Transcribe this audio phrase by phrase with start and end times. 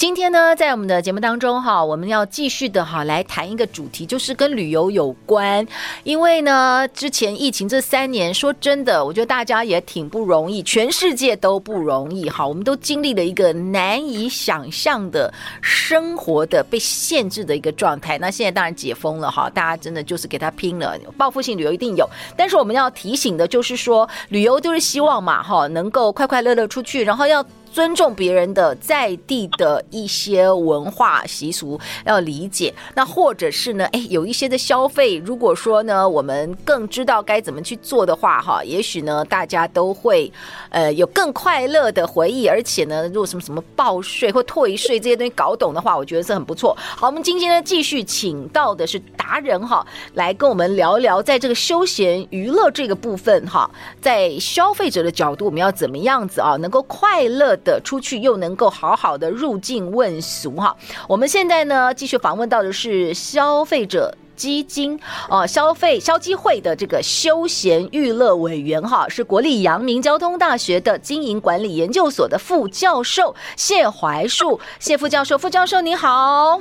[0.00, 5.66] 今天呢，在我们的节目当中哈，我们要继续的哈来谈一个主题，就是跟旅游有关。
[6.04, 12.48] 因为呢，之前疫情这三年，说真的，我觉得大家也挺不容易，全世界都不容易哈。
[12.48, 18.16] 我们都经历了一个难以想象的生活的被限制的一个状态。
[18.16, 22.08] 那现在当然解封了哈，大家真的就是给他拼了，报复性旅游一定有。
[22.38, 27.44] 但是我们要提醒的就是说，旅游都是希望嘛哈，能够快快乐乐出去，然后要。
[27.72, 32.74] 尊重别人的在地的一些文化习俗，要理解。
[32.94, 40.30] 那或者是呢，哎，有一些的消费，如果说呢，我们更知道该怎么去做的话，哈，也许呢，大家都会
[40.70, 42.48] 呃有更快乐的回忆。
[42.48, 46.76] 而且呢，如果什么什么报税或退税这些东西搞懂的话，我觉得是很不错。
[46.78, 60.76] 好，我们今天呢继续请到的是达人哈，来跟我们聊聊，在这个休闲娱乐这个部分哈，在消费者的角度，我们要怎么样子啊，能够快乐的出去又能够好好的入境问俗哈，
[61.08, 76.60] 我们现在呢继续访问到的是消费者基金哦，消费消基会的这个休闲娱乐委员哈，是国立阳明交通大学的经营管理研究所的副教授谢怀树，谢副教授，副教授您好。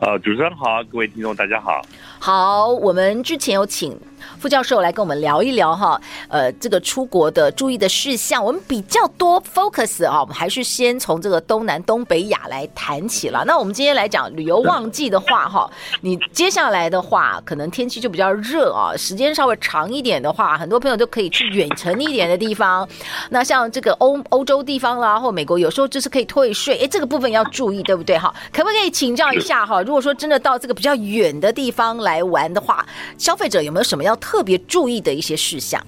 [0.00, 1.80] 呃，主持人好，各位听众大家好。
[2.18, 3.98] 好，我们之前有请。
[4.38, 13.44] 副教授来跟我们聊一聊哈，呃，这个出国的注意的事项，我们比较多 focus 啊，我们还是先从这个东南东北亚来谈起了。
[13.46, 22.86] 那我们今天来讲旅游旺季的话哈，你接下来的话，可能天气就比较热啊，时间稍微长一点的话，很多朋友都可以去远程一点的地方。
[23.30, 28.34] 那像这个欧欧洲地方啦，或美国，有时候就是可以退税，哎，这个部分要注意，对不对哈？
[28.52, 29.80] 可不可以请教一下哈？
[29.82, 32.84] 如果说真的到这个比较远的地方来玩的话，
[33.18, 35.84] 消费者有没有什么要特别注意的一些事项，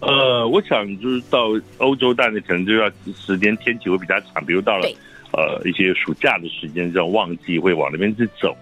[0.00, 4.88] 呃，我想就是到欧洲，但是可能就要时间天气会比较长，比如到了
[5.32, 8.56] 呃一些暑假的时间，这种旺季会往那边去走。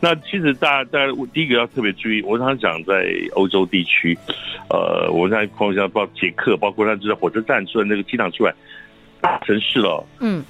[0.00, 4.18] 那其实大家，大家第一个要特别注意，我常讲在欧洲地区，
[4.68, 8.54] 呃，我在朋友圈包括捷克，包括他就在火车站出来那个机场出来，
[9.20, 10.44] 大城市了，嗯，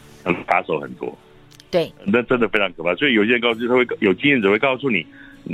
[0.47, 1.17] 打手很多，
[1.71, 2.95] 对，那真的非常可怕。
[2.95, 5.05] 所以有些人告诉他会有经验者会告诉你。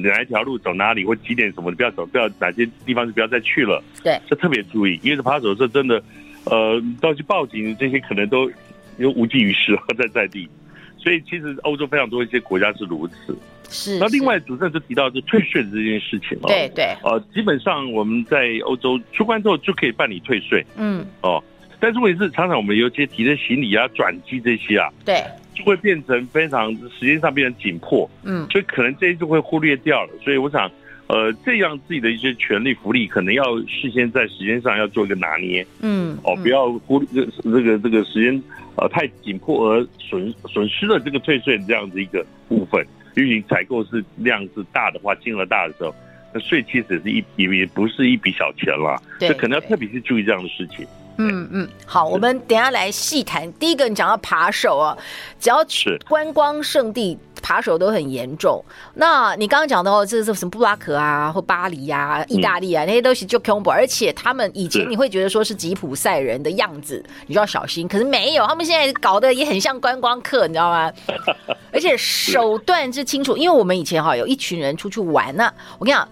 [0.02, 3.82] 哪一条路走哪里，或几点什么的不要走，不要哪些地方就不要再去了。
[4.02, 6.02] 对，这特别注意，因为这扒手这真的，
[6.44, 8.50] 呃，到去报警这些可能都
[8.98, 10.48] 有无济于事在在地。
[10.98, 13.38] 所以其实欧洲非常多一些国家是如此。
[13.70, 13.98] 是。
[13.98, 16.48] 那另外主持人就提到就退税的这件事情哦。
[16.48, 16.86] 对对。
[17.04, 20.64] 呃，基本上我们在欧洲出关之后就可以办理退税。
[20.76, 21.06] 嗯。
[21.20, 21.42] 哦，
[21.78, 24.88] 但是问题是常常我们有些提的行李啊、转机这些啊。
[25.04, 25.22] 对。
[25.56, 30.10] 就会变成非常时间上变成紧迫，嗯，所以可能这些就会忽略掉了。
[30.22, 30.70] 所以我想，
[31.06, 38.42] 呃，这样自己的一些权利福利，可能要事先在时间上要做一个拿捏，嗯，哦，不要忽略这个这个时间
[38.76, 42.86] 呃太紧迫而损损失了这个退税这样子一个部分。
[43.16, 45.94] 因为你采购是量是大的话，金额大的时候，
[46.34, 50.86] 那税其实是一笔也不是一笔小钱了，对，可能要特别去注意这样的事情。
[51.18, 53.50] 嗯嗯，好，我们等一下来细谈。
[53.54, 54.96] 第一个，你讲到扒手啊，
[55.40, 58.62] 只要去观光胜地，扒手都很严重。
[58.94, 63.70] 那你刚刚讲的哦，这是什么布拉格啊，或巴黎啊，意大利啊，那些都是就恐怖。
[63.70, 67.88] 而且他们以前你会觉得说是吉普赛人的样子，你就要小心。
[67.88, 70.92] 可是没有，他们现在搞得也很像观光客，你知道吗？
[71.72, 76.06] 而且手段之清楚，因为我们以前哈有一群人出去玩呢，我跟你讲。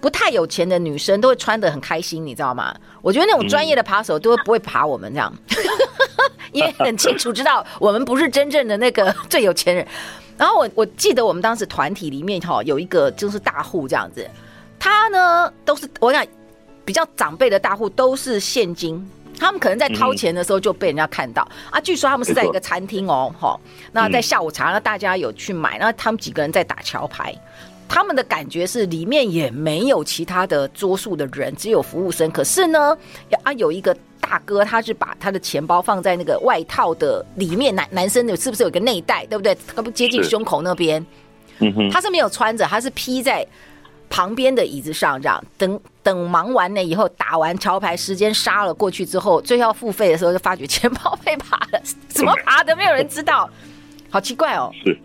[0.00, 2.74] 不太有钱的女生都会穿得很开心，你知道吗？
[3.02, 5.32] 我觉得那种专业的扒手都会不会扒我们这样，
[6.52, 9.86] 因为很清楚知道我们不是真正的那个最有钱人。
[10.38, 14.26] 然后我我记得我们当时团体里面哈有一个就是大户这样子，
[14.78, 16.26] 他呢都是我想
[16.82, 19.06] 比较长辈的大户都是现金，
[19.38, 21.78] 他们可能在掏钱的时候就被人家看到啊。
[21.78, 23.60] 据说他们是在一个餐厅哦，哈，
[23.92, 27.34] 那在下午茶，那大家有去买，那他们几个人在打桥牌。
[27.92, 32.30] 他们的感觉是里面也没有其他的桌数的人，只有服务生。
[32.30, 32.96] 可是呢，
[33.42, 39.58] 啊，有一个大哥，他是把他的钱包放在那个外套的里面，男男生的是不是有个内袋，对不对？
[39.74, 41.04] 他不接近胸口那边，
[41.58, 43.44] 嗯哼，他是没有穿着，他是披在
[44.08, 53.50] 旁边的椅子上，这样等等忙完了以后，打完桥牌，时间杀了过去之后，最后要付费的时候，就发觉钱包被扒了，怎么扒的没有人知道。
[54.12, 54.70] 好奇怪哦。
[54.84, 54.96] 是，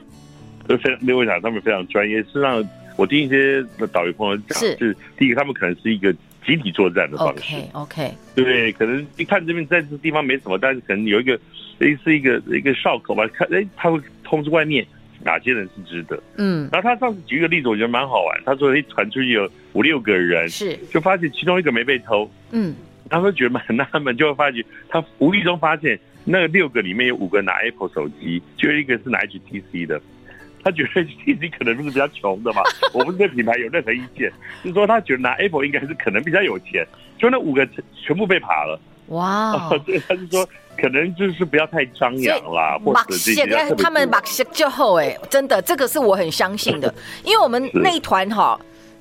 [0.68, 2.22] 就非常六位长他们非常专业。
[2.24, 2.64] 事实上，
[2.98, 6.14] 我听一些导游朋友讲，是，就是第一个，他们可能是一个
[6.46, 7.56] 集体作战的方式。
[7.74, 11.40] OK，OK，对，可能一看这边在这地方没什么，但是可能有一个
[11.80, 14.86] 类似一个一个哨口吧，看，哎，他会通知外面
[15.24, 16.22] 哪些人是值得。
[16.38, 18.42] 嗯，然后他上次举一个例子，我觉得蛮好玩。
[18.46, 22.30] 他说，一传出去有五六个人，是，就发现其中一个没被偷。
[22.52, 22.76] 嗯。
[23.08, 30.02] 他会觉得蛮纳闷，就会发觉他无意中发现那六个里面有五个拿 Apple 手机，就一个是拿 HTC 的。
[30.66, 34.32] 他觉得 HTC 可能是比较穷的嘛， 我不是对品牌有任何意见，
[34.64, 36.86] 就是说他觉得拿 Apple 应该是可能比较有钱，
[37.20, 37.66] 就那五个
[38.04, 38.80] 全部被扒了。
[39.10, 39.80] 哇、哦！
[39.86, 40.44] 对，他是说
[40.76, 43.46] 可能就是不要太张扬啦，或者这些。
[43.78, 46.92] 他们把戏就后哎，真的这个是我很相信的，
[47.24, 48.60] 因为我们那一团哈。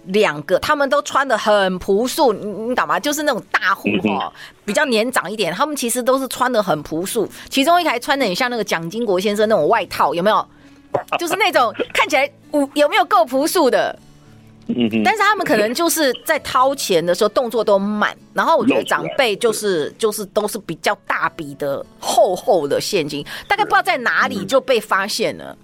[0.08, 3.00] 两个，他们都穿的很朴素，你你懂吗？
[3.00, 4.30] 就是那种大户哈，
[4.62, 7.26] 比较年长一点，他们其实都是穿的很朴素。
[7.48, 10.46] 其中一台穿的很像那个蒋经国先生那种外套，有没有？
[11.18, 12.30] 就是那种看起来
[12.74, 13.98] 有没有够朴素的？
[15.04, 25.56] 但是他们可能就是在掏钱的时候动作都慢，然后我觉得长辈就是就是都是比较大笔的厚厚的现金，大概不知道在哪里就被发现了。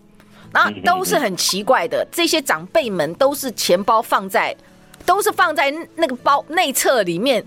[0.52, 4.52] 然后都是很奇怪的，这些长辈们都是钱包放在，
[5.06, 7.42] 都是放在那个包内侧里面，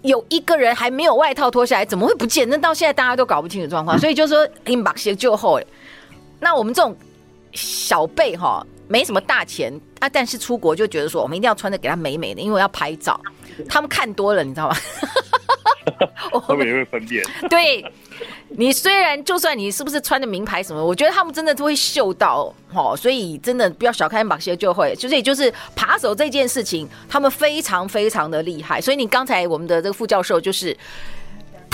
[0.00, 2.48] 有一个人还没有外套脱下来，怎么会不见？
[2.48, 5.60] 那到现在大家都搞不清楚状况，所以就说 inbox 就后，
[6.40, 6.96] 那我们这种
[7.52, 13.20] 小辈哈，没什么大钱啊，但是出国就觉得说，我们一定要穿的给他美美的，因为我要拍照。
[13.68, 14.76] 他们看多了，你知道吗？
[16.46, 17.24] 他们也会分辨。
[17.48, 17.84] 对。
[18.56, 28.80] 你虽然就算你是不是穿的名牌什么，我觉得他们真的都会嗅到哦，所以真的不要小看马歇就会，所以就是扒手这件事情，他们非常非常的厉害。
[28.80, 30.76] 所以你刚才我们的这个副教授就是，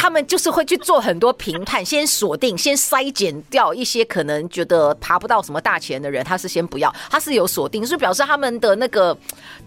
[0.01, 9.15] 他们就是会去做很多评判，先锁定，先筛减掉一些可能觉得爬不到什么大钱的人，他是先不要，他是有锁定，所以表示他们的那个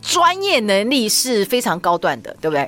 [0.01, 2.67] 专业能力是非常高段的，对不对？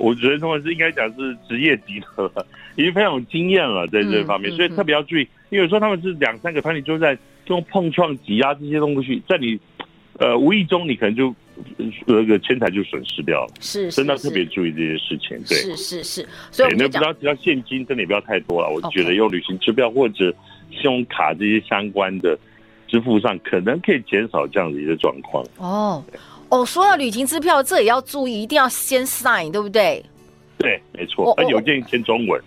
[0.00, 2.46] 我觉得他们是应该讲是职业级的。
[2.76, 9.58] 已经非常有经验了，在这方面，所以特别要注意，因为有时候他们是两三个团体就在用碰撞、挤压这些东西，在你
[10.18, 11.34] 呃无意中，你可能就
[12.06, 13.54] 那个钱财就损失掉了。
[13.60, 15.36] 是，真的要特别注意这些事情。
[15.48, 16.28] 对，是是是。
[16.50, 18.68] 所以那不要只要现金，真的也不要太多了。
[18.68, 20.34] 我觉得用旅行支票或者
[20.70, 22.38] 信用卡这些相关的
[22.88, 25.44] 支付上，可能可以减少这样的一个状况。
[25.58, 26.04] 哦
[26.48, 30.04] 哦，说到旅行支票，这也要注意，一定要先 sign，对不对？
[30.58, 31.34] 对，没错。
[31.36, 32.40] 他邮件签中文。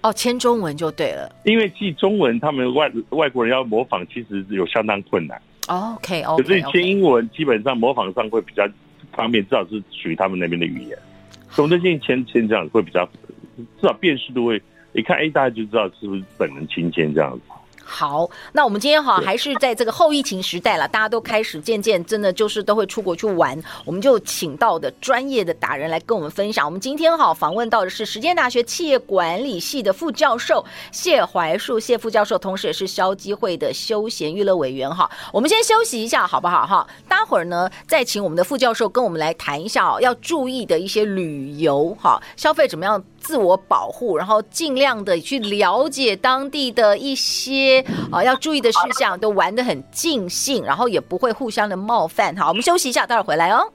[0.00, 5.40] 哦，签中文就对了，因为记中文，他们外外国人要模仿，其实有相当困难。
[5.68, 8.68] OK OK，可是签英文基本上模仿上会比较
[9.12, 10.98] 方便，至少是属于他们那边的语言。
[11.50, 13.04] 所以这些签签这样会比较，
[13.56, 14.60] 至少辨识度会
[14.92, 17.42] 一看，哎，大家就知道是不是本人亲签这样子。
[17.84, 26.64] 好，那我们今天哈还是在这个后疫情时代了，大家都开始渐渐真的就是都会出国去玩，我们就请到的专业的达人来跟我们分享。
[26.64, 35.10] 我们今天哈访问到的是时间大学企业管理系的副教授谢怀树谢副教授，同时也是消基会的休闲娱乐委员哈。
[35.32, 36.86] 我们先休息一下好不好哈？
[37.08, 43.02] 待会儿呢再请我们的副教授跟我们来谈一下哦，要注意的一些旅游哈消费怎么样。
[43.32, 52.36] 自我保护，然后尽量的去了解当地的一些啊要注意的事项，都玩得很尽兴，然后也不会互相的冒犯。
[52.36, 53.72] 好，我们休息一下，待会儿回来哦。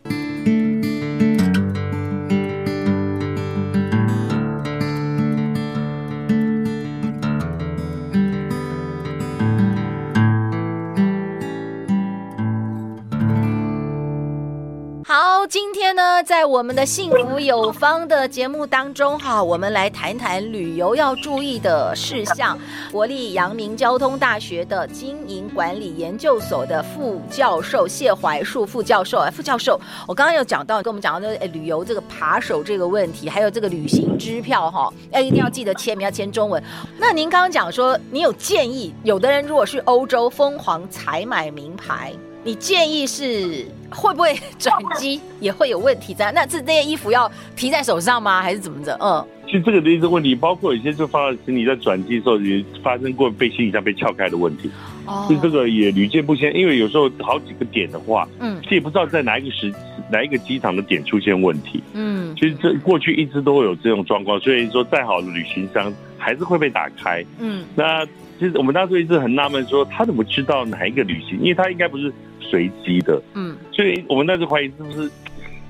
[15.50, 22.58] 今天呢，在我们的幸福有方的节目当中，哈，我们来谈谈旅游要注意的事项。
[22.92, 36.62] 国立阳明交通大学的经营管理研究所的副教授谢怀树副教授，副教授，我刚刚有讲到，跟我们讲到的旅游这个扒手这个问题，还有这个旅行支票，哈，要一定要记得签名，要签中文。
[36.98, 42.12] 那您刚刚讲说，你有建议，有的人如果去欧洲疯狂采买名牌。
[42.44, 46.32] 你建议是会不会转机也会有问题在？
[46.32, 48.40] 那这这些衣服要提在手上吗？
[48.44, 48.98] 还是怎么着？
[49.02, 54.70] 嗯，其实这个的一个问题，包括有些就发生你在转机的时候也发生过被行李箱被撬开的问题。
[55.06, 56.56] 哦，这个也屡见不鲜。
[56.56, 59.74] 因为有时候好几个点的话，嗯，其实也不知道在哪一个时
[60.10, 61.82] 哪一个机场的点出现问题。
[61.94, 67.24] 嗯，其实这过去一直都会有这种状况，所以说再好的旅行箱还是会被打开。
[67.40, 68.06] 嗯，那
[68.40, 71.40] 其实我们当时一直很纳闷，说他怎么知道哪一个旅行？
[71.40, 72.12] 因为他应该不是。
[72.40, 75.12] 随机的，嗯，所以我们那时候怀疑是不是，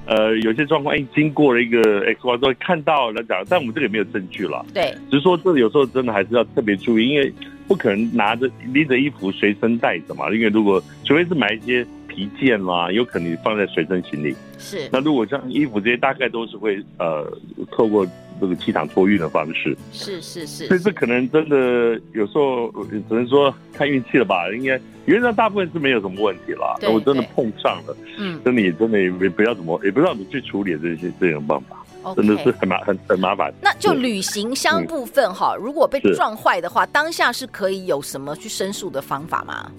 [0.06, 7.34] 呃，有些状况，哎，经过了一个 X 光之后看到了讲，但我们这里没有证据了，对，只是说这有时候真的还是要特别注意，因为
[7.68, 11.84] 不可能拿着拎着衣服随身带着嘛，因为如果除非是买一些
[12.18, 14.36] 皮件啦，有可能放在随身行李。
[14.58, 14.90] 是。
[14.92, 17.32] 那如果像衣服这些，大概都是会呃
[17.72, 18.04] 透过
[18.42, 19.78] 这个机场托运的方式。
[19.92, 20.66] 是是是。
[20.66, 26.76] 所以这可能真的有时候只能说看运气了吧，应该原则上大部分是没有什么问题啦。
[26.82, 31.78] 那我真的碰上了，嗯，真的也真的也不要怎么也不知道怎么去处理这些这种办法。
[32.16, 33.54] 真的是很麻很很麻烦。
[33.62, 39.70] 那就旅行箱部分哈，如果被撞坏的话，当下是可以有什么去申诉的方法吗？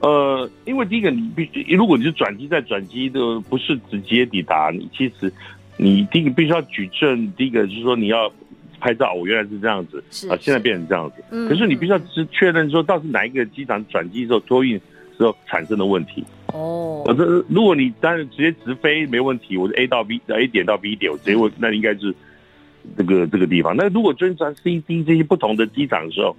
[0.00, 5.32] 呃，因为第一个你必须，如果你是转机再转机的，不是直接抵达，你其实
[5.76, 8.32] 你第一个必须要举证，第一个就是说你要
[8.80, 9.98] 拍照，我原来是这样子，
[10.30, 11.48] 啊，现在变成这样子。
[11.48, 14.80] 可是你必须要是确认说，到底哪一个机场转机之后托运
[15.16, 16.24] 时候产生的问题。
[16.52, 22.14] 哦，我这如果你当然直接直飞没问题，我是 A 到 B A 点到 B 点，我直接问，那应该是
[22.96, 23.76] 这个这个地方。
[23.76, 26.36] 那如果专转 C D 这些不同的机场的时候，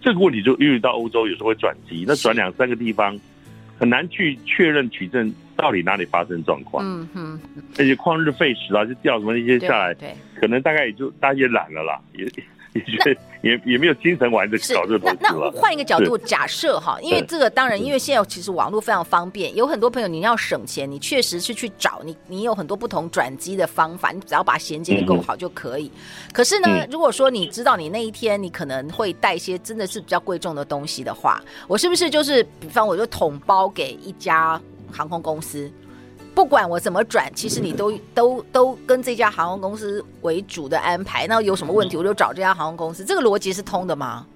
[0.00, 3.18] 这个问题就因为到欧洲有时候会转机，那转两三个地方
[3.78, 6.84] 很难去确认取证到底哪里发生状况。
[6.84, 7.40] 嗯哼，
[7.78, 12.26] 而且旷日费时啊，就掉什么那些下来，对，可能大概也就大家也懒了啦，也。
[12.86, 15.16] 也也也没有精神玩着搞这东西。
[15.20, 25.90] 那那换一个角度假设哈，因为这个当然，因为现在其实网络非常方便，有很多朋友你要省钱，你确实是去找你，你有很多不同转机的方法，你只要把衔接的够好就可以。
[26.32, 35.70] 可是呢，如果说你知道你那一天你可能会带一些真的是比较贵重的东西的话，我是不是就是比方我就统包给一家航空公司？
[36.36, 41.26] 不管我怎么转，其实你都都都跟这家航空公司为主的安排。
[41.26, 43.02] 那有什么问题，我就找这家航空公司。
[43.02, 44.26] 这个逻辑是通的吗？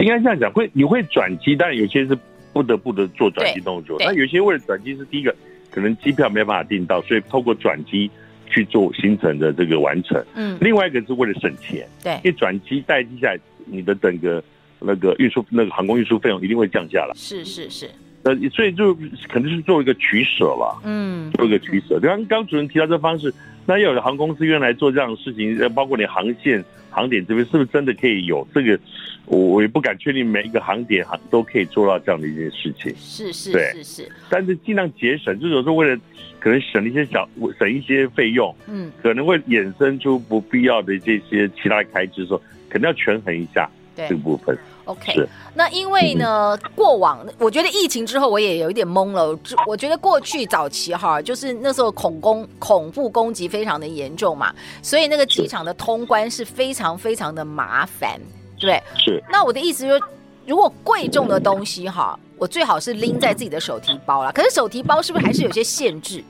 [0.00, 2.18] 应该这样讲，会你会转机，但有些是
[2.54, 3.98] 不得不的做转机动作。
[4.00, 5.34] 那有些为了转机是第一个，
[5.70, 8.10] 可能机票没办法订到，所以透过转机
[8.48, 10.24] 去做行程的这个完成。
[10.34, 10.56] 嗯。
[10.58, 11.86] 另外一个是为了省钱。
[12.02, 12.14] 对。
[12.14, 14.42] 因为转机代机下来，你的整个
[14.80, 17.12] 那个运输那个航空运输费用一定会降下来。
[17.14, 17.90] 是是是。
[18.24, 18.94] 呃，所以就
[19.28, 22.00] 肯定是做一个取舍了，嗯，做一个取舍。
[22.00, 23.32] 刚刚主任提到这方式，
[23.66, 28.78] 那要有的航空公司愿意来做这样的事情，呃，包括你航线、航点这边，是不是真的可以有这个？
[29.26, 32.94] 我我也不敢确定每一个航点航都可以做到这样的一件事情。
[32.98, 34.12] 是是，对，是是。
[34.28, 35.98] 但是尽量节省，就是有时候为了
[36.38, 37.26] 可能省一些小，
[37.58, 43.66] 省一些费用，嗯，可能会衍生出不必要的这些其他的开支的时候，肯定要权衡一下
[43.96, 44.54] 这个部分。
[44.84, 45.14] OK，
[45.54, 49.38] 那因为呢，过往我觉得疫情之后我也有一点懵了。
[49.66, 58.20] 我觉得过去早期哈，就是那时候恐攻恐怖攻击非常的严重嘛，所以那个机场的通关是非常非常的麻烦，
[58.60, 58.82] 对。
[58.98, 59.22] 是。
[59.30, 60.02] 那我的意思就是，
[60.46, 64.30] 如果贵重的东西哈，我最好是拎在自己的手提包啦。
[64.32, 66.22] 可是手提包是不是还是有些限制？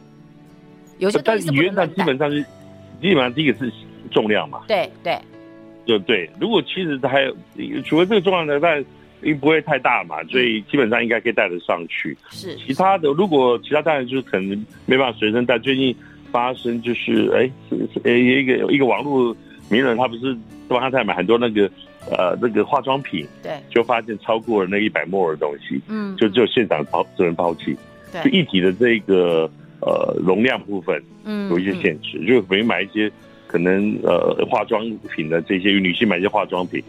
[0.99, 1.87] 有些东西是不能带。
[1.89, 2.41] 基本上是，
[3.03, 3.73] 基本上第一个是
[4.13, 4.61] 重量嘛。
[4.69, 5.21] 对对。
[5.85, 8.85] 对对，如果其实还有，除了这个重量的，但
[9.23, 12.17] 因不会太大嘛，所以基本上应该可以带得上去。
[12.31, 15.59] 是，其他的如果其他当然就是可能没办法随身带。
[15.59, 15.97] 最近
[16.31, 17.51] 发生就是，哎，
[18.03, 19.35] 呃，一个一个网络
[19.71, 20.37] 名人，他不是
[20.69, 21.71] 帮他在买很多那个
[22.11, 27.75] 呃那个化妆品，对，就发现超过了那一百摩尔的东西，嗯，就只有现场抛只能抛弃，
[28.13, 29.51] 对，就一体的这个
[29.81, 33.11] 呃容量部分，嗯，有一些限制，嗯嗯、就等于买一些。
[33.55, 34.85] 可能呃化妆
[35.15, 36.83] 品的这些女性买一些化妆品，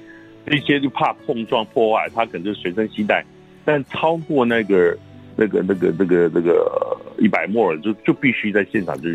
[0.48, 3.24] 这些就怕碰撞破坏，它可能就随身携带。
[3.64, 4.98] 但超过那个
[5.36, 9.12] 那个那个那个那个一百摩尔，就就必须在现场就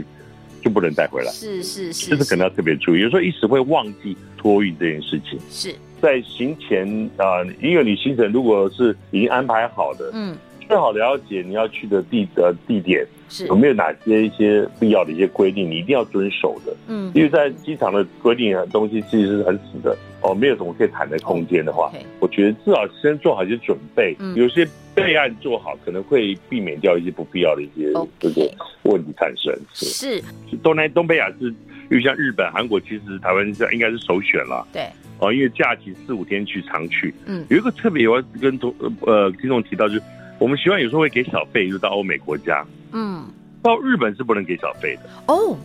[0.62, 1.32] 就不能带回来。
[1.32, 3.00] 是是是，这是可能要特别注意。
[3.00, 5.36] 有时候一时会忘记托运这件事情。
[5.50, 10.36] 是在行前啊，因为你行程如果是已经安排好的，嗯，
[10.68, 13.04] 最好了解你要去的地的地点。
[13.30, 16.76] 是有没有哪些一些必要的一些规定，你一定要遵守的？
[16.88, 28.50] 嗯，因为在机场的规定的东西其实是很死的哦，没有什么可以谈的空间的话，我觉得至少先做好一些准备，有些备案做好，可能会避免掉一些不必要的一些这个
[28.82, 29.54] 问题产生。
[29.72, 30.22] 是
[30.62, 31.46] 东南东北亚是，
[31.90, 34.66] 因为像日本、韩国，其实台湾应该是首选了。
[34.72, 34.82] 对
[35.20, 37.14] 哦，因为假期四五天去常去。
[37.26, 40.02] 嗯，有一个特别我要跟同呃听众提到，就是
[40.38, 42.66] 我们习惯有时候会给小费，就到欧美国家。
[42.92, 43.24] 嗯，
[43.62, 45.56] 到日本是不能给小费的哦，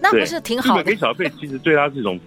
[0.00, 0.82] 那不是挺好的？
[0.82, 2.18] 日本给小费其实对他是一种，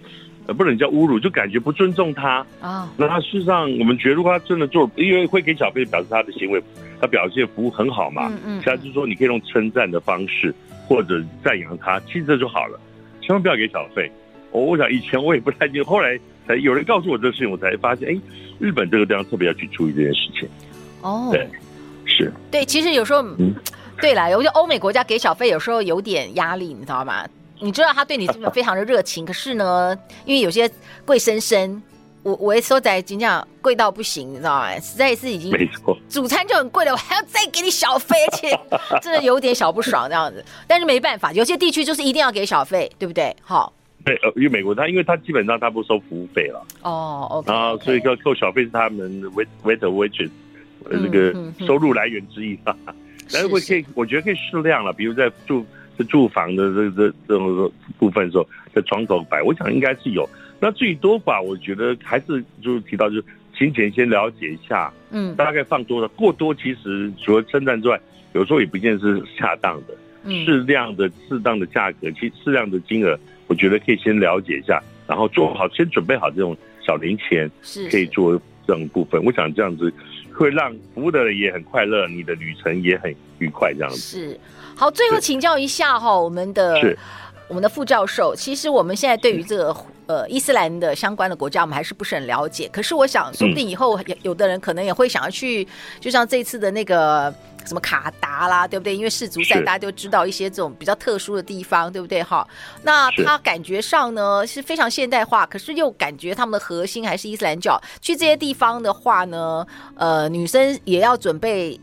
[0.46, 2.92] 呃，不能叫侮辱，就感觉不尊重他啊。
[2.96, 6.62] 那他事实上，我们觉得如果他真的做，因为会给小费，表示他的行为，
[7.00, 8.28] 他表现服务很好嘛。
[8.28, 8.62] 嗯嗯。
[8.62, 10.54] 现在就是说，你可以用称赞的方式
[10.86, 12.78] 或者赞扬他，其实这就好了。
[13.20, 14.10] 千万不要给小费。
[14.50, 18.20] 我我想以前我也不太清楚，后来才有人告诉我这个事情，我才发现，哎，
[18.58, 20.48] 日本这个地方特别要去注意这件事情。
[21.00, 21.48] 哦，对，
[22.04, 22.32] 是。
[22.50, 23.22] 对，其实有时候。
[23.38, 23.54] 嗯
[24.02, 27.24] 对啦，有些欧美国家给小费有时候有点压力，你知道吗？
[27.60, 30.68] 你知道他对你是不是非常的热情，可是呢，因为有些
[31.04, 31.80] 贵生生
[32.24, 34.74] 我我说在金价贵到不行，你知道吗？
[34.80, 38.60] 实在是已经没错，主餐就很贵了，我还要再给你小费，而且
[39.00, 40.44] 真的有点小不爽这样子。
[40.66, 43.34] 但是没办法，有些地区就是一定要给小费，对不对？
[43.40, 43.72] 好。
[44.04, 50.28] 对，呃，因为美国他因为他基本上他不收服务费了哦，oh, 然后所以要扣小费是他们 wait waiter waitress
[50.90, 51.32] 这个
[51.64, 52.76] 收入来源之一吧。
[53.32, 55.64] 但是会可以，我觉得可以适量了，比如在住
[55.98, 60.28] 在住房的这这这种部分的时候，在窗口摆，我想应该是有。
[60.60, 63.24] 那至于多吧，我觉得还是就是提到就是
[63.56, 68.00] 请前先了解一下，嗯，大概放多少，过多其实除了称赞之外，
[68.32, 69.94] 有时候也不见得是恰当的，
[70.44, 73.18] 适量的适当的价格，其适量的金额。
[73.48, 79.22] 我觉得可以先了解一下，然后做好，先准备好这种小零钱，是可以做这种部分。
[79.24, 79.92] 我想这样子
[80.34, 83.72] 会让服务的人也很快乐，你的旅程也很愉快。
[83.74, 84.40] 这样子是
[84.74, 84.90] 好。
[84.90, 86.98] 最后请教一下哈，我们的是
[87.48, 92.68] 我们的副教授，其实我们现在对于这个呃伊斯兰的相关的国家，我们还是不是很了解。
[92.72, 95.66] 可是我想，说不定以后有有的人可能也会想要去，
[96.00, 97.32] 就像这次的那个。
[97.64, 98.96] 什么卡达啦，对不对？
[98.96, 102.20] 因为世足赛，大家都知道一些这种比较特殊的地方，对不对？
[102.20, 102.44] 哈，
[102.82, 107.80] 那他感觉上呢是非常现代化，可是又感觉他们的核心还是伊斯兰教。
[108.00, 111.78] 去这些地方的话呢，呃，女生也要准备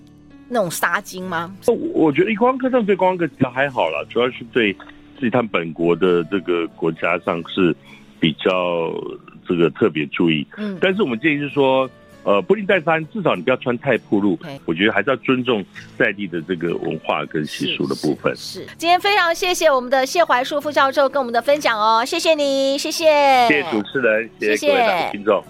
[0.50, 1.56] 那种纱巾吗？
[1.94, 4.76] 我觉得观光客上对观光客其实还好了，主要是对
[5.20, 7.76] 自己他们本国的这个国家上是
[8.20, 8.94] 比较
[9.48, 10.48] 这个特别注意。
[10.58, 11.90] 嗯，但是我们建议是说。
[12.26, 14.38] 呃，不一定带衫，至少你不要穿太暴露。
[14.66, 15.64] 我觉得还是要尊重
[15.98, 18.36] 在地的这个文化跟习俗的部分。
[18.36, 23.06] 是，今天非常谢谢我们的谢怀树副教授跟我们的分享哦，谢谢你，谢谢，
[23.48, 25.42] 谢谢主持人，谢谢各位听众。